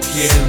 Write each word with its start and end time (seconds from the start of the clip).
another 0.00 0.47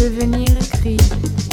devenir 0.00 0.48
écrit. 0.56 1.49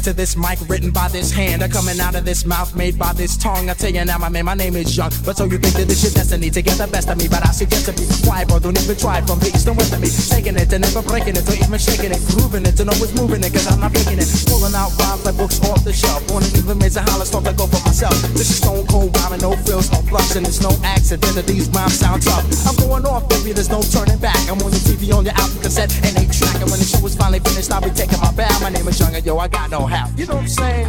Into 0.00 0.16
this 0.16 0.34
mic, 0.34 0.56
written 0.64 0.90
by 0.90 1.08
this 1.08 1.30
hand, 1.30 1.60
are 1.60 1.68
coming 1.68 2.00
out 2.00 2.14
of 2.14 2.24
this 2.24 2.46
mouth, 2.46 2.74
made 2.74 2.98
by 2.98 3.12
this 3.12 3.36
tongue. 3.36 3.68
I 3.68 3.74
tell 3.74 3.92
you 3.92 4.02
now, 4.02 4.16
my 4.16 4.30
man, 4.30 4.46
my 4.46 4.54
name 4.54 4.74
is 4.74 4.96
Young. 4.96 5.12
But 5.28 5.36
so 5.36 5.44
you 5.44 5.58
think 5.60 5.76
that 5.76 5.92
this 5.92 6.00
your 6.00 6.12
destiny 6.16 6.48
to 6.48 6.62
get 6.62 6.80
the 6.80 6.88
best 6.88 7.12
of 7.12 7.20
me? 7.20 7.28
But 7.28 7.44
I 7.44 7.52
suggest 7.52 7.84
to 7.84 7.92
be 7.92 8.08
quiet, 8.24 8.48
bro. 8.48 8.64
Don't 8.64 8.80
even 8.80 8.96
try 8.96 9.20
from 9.20 9.36
east 9.44 9.68
and 9.68 9.76
west 9.76 9.92
of 9.92 10.00
me. 10.00 10.08
Shaking 10.08 10.56
it 10.56 10.72
and 10.72 10.88
never 10.88 11.04
breaking 11.04 11.36
it, 11.36 11.44
or 11.44 11.52
even 11.52 11.76
shaking 11.76 12.16
it, 12.16 12.22
grooving 12.32 12.64
it, 12.64 12.80
know 12.80 12.96
it's 12.96 13.12
moving 13.12 13.44
it, 13.44 13.52
cause 13.52 13.68
I'm 13.68 13.76
not 13.76 13.92
faking 13.92 14.16
it. 14.16 14.28
Pulling 14.48 14.72
out 14.72 14.88
rhymes 14.96 15.20
like 15.20 15.36
books 15.36 15.60
off 15.68 15.84
the 15.84 15.92
shelf. 15.92 16.24
Wanna 16.32 16.48
even 16.56 16.80
raise 16.80 16.96
a 16.96 17.04
holler, 17.04 17.28
start 17.28 17.44
to 17.44 17.52
go 17.52 17.68
for 17.68 17.84
myself. 17.84 18.16
This 18.32 18.48
is 18.48 18.56
stone 18.56 18.88
cold 18.88 19.12
rhyming, 19.20 19.44
no 19.44 19.52
frills, 19.68 19.92
no 19.92 20.00
fluffs, 20.08 20.32
and 20.32 20.48
it's 20.48 20.64
no 20.64 20.72
accident 20.80 21.36
that 21.36 21.44
these 21.44 21.68
rhymes 21.76 22.00
sound 22.00 22.24
tough. 22.24 22.48
I'm 22.64 22.76
going 22.80 23.04
off, 23.04 23.28
baby, 23.28 23.52
there's 23.52 23.68
no 23.68 23.84
turning 23.84 24.16
back. 24.16 24.40
I'm 24.48 24.56
on 24.64 24.72
your 24.72 24.80
TV, 24.80 25.12
on 25.12 25.28
your 25.28 25.36
album 25.36 25.60
cassette, 25.60 25.92
and 26.08 26.16
they 26.16 26.24
track. 26.40 26.56
And 26.60 26.70
when 26.70 26.80
the 26.80 26.86
show 26.86 27.04
is 27.04 27.14
finally 27.16 27.40
finished, 27.40 27.70
I'll 27.70 27.82
be 27.82 27.90
taking 27.90 28.18
my 28.20 28.32
bow. 28.32 28.48
My 28.60 28.70
name 28.70 28.88
is 28.88 28.98
Young, 28.98 29.14
and 29.14 29.24
yo, 29.24 29.36
I 29.38 29.48
got 29.48 29.70
no 29.70 29.86
half. 29.86 30.18
You 30.18 30.26
know 30.26 30.36
what 30.36 30.42
I'm 30.42 30.48
saying? 30.48 30.86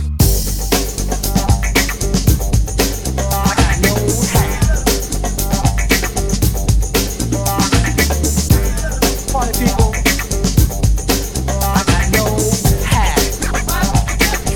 I 3.20 3.54
got 3.60 3.76
no 3.84 3.93
half. 4.32 4.62
Party 9.32 9.54
people. 9.60 9.91
I 11.52 11.84
got 11.91 12.06
no 12.16 12.26
half. 12.88 13.20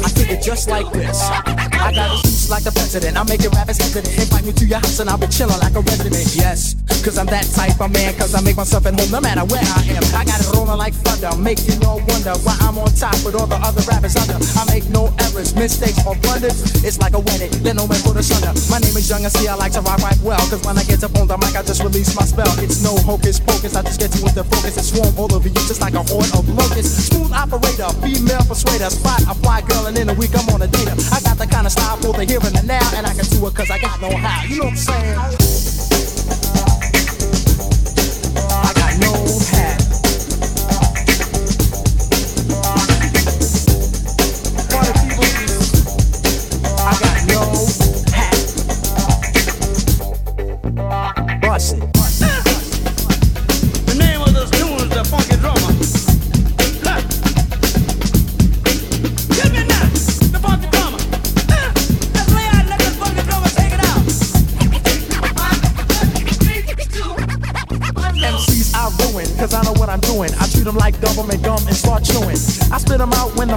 I 0.06 0.32
it 0.32 0.41
just 0.41 0.70
like 0.70 0.91
this. 0.93 1.22
I 1.22 1.91
got 1.91 2.20
a 2.20 2.22
juice 2.24 2.50
like 2.50 2.64
the 2.64 2.72
president. 2.72 3.18
I 3.18 3.24
make 3.24 3.43
it 3.43 3.54
rappers 3.54 3.78
hesitant. 3.78 4.18
Invite 4.18 4.46
me 4.46 4.54
to 4.54 4.66
your 4.66 4.80
house 4.80 5.00
and 5.00 5.10
I'll 5.10 5.18
be 5.18 5.28
chilling 5.28 5.60
like 5.60 5.76
a 5.76 5.82
resident. 5.82 6.36
Yes, 6.36 6.76
cause 7.06 7.22
I'm 7.22 7.30
that 7.30 7.45
type 7.53 7.78
of 7.78 7.93
man. 7.93 8.18
Cause 8.18 8.34
I 8.34 8.41
make 8.41 8.58
myself 8.58 8.89
at 8.89 8.97
home 8.97 9.12
no 9.14 9.22
matter 9.22 9.45
where 9.45 9.62
I 9.62 9.86
am. 9.93 10.01
I 10.18 10.26
got 10.26 10.41
it 10.41 10.49
rolling 10.49 10.82
like 10.82 10.97
thunder. 11.06 11.30
Make 11.38 11.62
you 11.70 11.78
no 11.86 12.01
wonder 12.10 12.34
why 12.41 12.58
I'm 12.66 12.82
on 12.82 12.89
top 12.97 13.14
with 13.22 13.38
all 13.38 13.45
the 13.45 13.62
other 13.62 13.86
rappers 13.86 14.18
under. 14.18 14.41
I 14.58 14.66
make 14.74 14.89
no 14.89 15.14
errors, 15.22 15.53
mistakes, 15.53 16.01
or 16.01 16.18
blunders. 16.26 16.58
It's 16.82 16.97
like 16.97 17.14
a 17.14 17.22
wedding, 17.22 17.53
then 17.62 17.78
no 17.78 17.86
man 17.86 18.01
put 18.01 18.18
us 18.18 18.34
under. 18.34 18.49
My 18.74 18.82
name 18.82 18.97
is 18.97 19.06
Young 19.06 19.22
and 19.22 19.30
see 19.30 19.45
I 19.45 19.53
like 19.53 19.78
to 19.78 19.86
rock 19.86 20.01
right 20.01 20.18
well. 20.26 20.41
Cause 20.49 20.66
when 20.66 20.82
I 20.82 20.84
get 20.84 21.06
up 21.06 21.14
on 21.22 21.30
the 21.30 21.38
mic, 21.38 21.53
I 21.53 21.62
just 21.62 21.86
release 21.86 22.10
my 22.18 22.26
spell. 22.26 22.49
It's 22.58 22.82
no 22.82 22.97
hocus 23.06 23.38
pocus. 23.38 23.78
I 23.78 23.86
just 23.86 24.01
get 24.01 24.10
you 24.18 24.26
with 24.26 24.34
the 24.34 24.43
focus 24.43 24.74
and 24.74 24.86
swarm 24.86 25.14
all 25.14 25.30
over 25.30 25.45
you 25.47 25.62
just 25.70 25.86
like 25.86 25.93
a 25.93 26.01
horde 26.01 26.34
of 26.34 26.49
locusts. 26.49 27.14
Smooth 27.14 27.30
operator, 27.38 27.93
female 28.01 28.41
persuader, 28.49 28.89
spot 28.89 29.22
a 29.30 29.38
fly 29.45 29.62
girl, 29.62 29.86
and 29.86 29.93
in 29.93 30.10
a 30.10 30.16
week 30.18 30.34
I'm 30.34 30.49
on 30.49 30.66
a 30.66 30.68
date. 30.68 30.89
I 31.14 31.22
got 31.22 31.38
the 31.38 31.45
kind 31.45 31.70
of 31.70 31.72
style 31.72 32.01
for 32.01 32.18
the 32.18 32.26
here 32.26 32.41
and 32.41 32.58
the 32.58 32.66
now, 32.66 32.82
and 32.97 33.06
I 33.06 33.14
can 33.14 33.30
do 33.30 33.45
it 33.45 33.53
cause 33.53 33.70
I 33.70 33.78
got 33.78 34.01
know 34.01 34.10
how. 34.18 34.41
You 34.49 34.66
know 34.66 34.74
what 34.74 34.89
I'm 34.89 35.30
saying? 35.30 35.64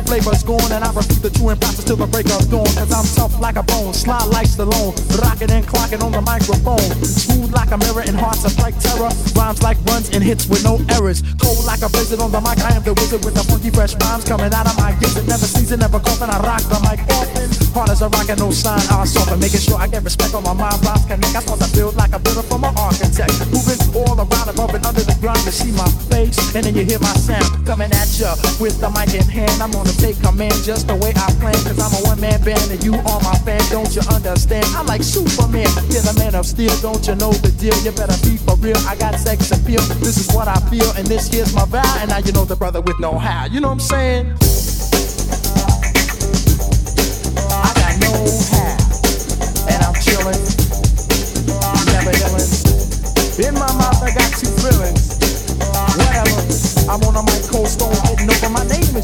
Flavor's 0.09 0.42
gone, 0.42 0.72
and 0.72 0.82
I 0.82 0.90
repeat 0.96 1.20
the 1.20 1.28
chewing 1.28 1.61
process 1.61 1.84
till 1.84 2.00
the 2.00 2.09
break 2.09 2.26
of 2.32 2.48
dawn. 2.48 2.64
Cause 2.72 2.88
I'm 2.88 3.04
tough 3.12 3.36
like 3.40 3.56
a 3.56 3.62
bone, 3.62 3.92
sly 3.92 4.24
like 4.32 4.48
Stallone, 4.48 4.96
rocking 5.20 5.52
and 5.52 5.64
clocking 5.68 6.00
on 6.00 6.12
the 6.12 6.24
microphone. 6.24 6.88
Smooth 7.04 7.52
like 7.52 7.70
a 7.70 7.78
mirror 7.78 8.00
and 8.00 8.16
hearts 8.16 8.44
of 8.48 8.56
like 8.59 8.76
terror. 8.80 9.12
Rhymes 9.36 9.62
like 9.62 9.76
runs 9.84 10.09
and 10.16 10.24
hits 10.24 10.48
with 10.48 10.64
no 10.64 10.80
errors. 10.96 11.20
Cold 11.36 11.64
like 11.68 11.84
a 11.84 11.88
blizzard 11.92 12.20
on 12.20 12.32
the 12.32 12.40
mic, 12.40 12.59
I 12.64 12.72
am 12.72 12.82
the 12.82 12.94
wizard 12.94 13.22
with 13.24 13.34
the 13.36 13.44
funky 13.44 13.68
fresh 13.68 13.94
rhymes 14.00 14.24
coming 14.24 14.52
out 14.52 14.66
of 14.66 14.76
my 14.80 14.96
gizzard. 14.96 15.28
Never 15.28 15.44
season, 15.44 15.80
never 15.80 16.00
coughing, 16.00 16.32
I 16.32 16.40
rock 16.40 16.64
the 16.64 16.80
mic 16.88 17.00
often. 17.12 17.38
Hard 17.74 17.90
as 17.90 18.02
a 18.02 18.08
rock 18.08 18.28
and 18.28 18.40
no 18.40 18.50
sign, 18.50 18.80
I 18.90 19.04
soften. 19.04 19.38
Making 19.40 19.60
sure 19.60 19.78
I 19.78 19.86
get 19.86 20.02
respect 20.04 20.34
on 20.34 20.42
my 20.42 20.52
mind, 20.52 20.80
rhymes 20.84 21.04
connect. 21.04 21.36
I 21.36 21.40
start 21.40 21.60
to 21.60 21.68
build 21.76 21.96
like 21.96 22.12
a 22.12 22.18
builder 22.18 22.42
from 22.42 22.64
an 22.64 22.74
architect. 22.76 23.34
Moving 23.52 23.80
all 23.94 24.16
around 24.16 24.48
above 24.48 24.74
and 24.74 24.84
under 24.86 25.02
the 25.02 25.16
ground 25.20 25.40
to 25.44 25.52
see 25.52 25.72
my 25.72 25.88
face. 26.10 26.36
And 26.54 26.64
then 26.64 26.74
you 26.74 26.84
hear 26.84 26.98
my 26.98 27.12
sound 27.14 27.66
coming 27.66 27.92
at 27.92 28.08
ya 28.18 28.34
with 28.58 28.80
the 28.80 28.90
mic 28.90 29.14
in 29.14 29.26
hand. 29.26 29.62
I'm 29.62 29.70
gonna 29.70 29.92
take 30.00 30.18
command 30.20 30.56
just 30.64 30.88
the 30.88 30.96
way 30.96 31.12
I 31.14 31.28
plan. 31.38 31.58
Cause 31.66 31.78
I'm 31.78 31.92
a 31.92 32.00
one 32.08 32.20
man 32.20 32.40
band 32.42 32.66
and 32.70 32.82
you 32.82 32.94
are 32.94 33.20
my 33.22 33.36
fan. 33.44 33.60
Don't 33.70 33.92
you 33.94 34.02
understand? 34.08 34.66
I'm 34.74 34.86
like 34.86 35.02
Superman. 35.02 35.68
You're 35.92 36.02
the 36.02 36.16
man 36.18 36.34
of 36.34 36.46
steel. 36.46 36.74
Don't 36.80 37.04
you 37.06 37.14
know 37.14 37.32
the 37.32 37.52
deal? 37.60 37.76
You 37.84 37.92
better 37.92 38.16
be 38.24 38.38
for 38.38 38.56
real. 38.58 38.78
I 38.88 38.96
got 38.96 39.14
sex 39.20 39.50
appeal. 39.52 39.82
This 40.00 40.16
is 40.16 40.28
what 40.34 40.48
I 40.48 40.58
feel. 40.72 40.88
And 40.96 41.06
this 41.06 41.28
here's 41.28 41.54
my 41.54 41.64
vow. 41.66 41.84
And 42.00 42.10
now 42.10 42.18
you 42.18 42.32
know 42.32 42.44
the 42.44 42.56
brother 42.56 42.80
with 42.80 42.98
know 42.98 43.18
how. 43.18 43.46
You 43.46 43.60
know 43.60 43.68
what 43.68 43.84
I'm 43.84 43.92
saying? 43.92 44.47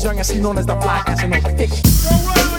Young, 0.05 0.19
and 0.19 0.27
see 0.27 0.39
known 0.39 0.59
as 0.59 0.67
the 0.67 0.75
Black 0.75 1.07
Casanova. 1.07 2.54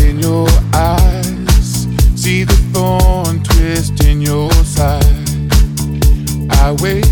in 0.00 0.18
your 0.18 0.48
eyes. 0.72 1.86
See 2.14 2.44
the 2.44 2.56
thorn 2.72 3.42
twist 3.42 4.04
in 4.04 4.20
your 4.20 4.52
side. 4.64 5.04
I 6.50 6.72
wait. 6.82 7.05